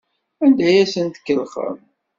[0.45, 1.77] Anda ay asen-tkellxem?